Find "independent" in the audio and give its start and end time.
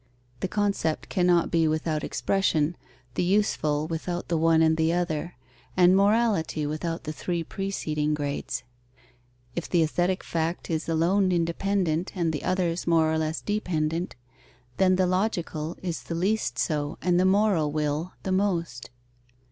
11.31-12.13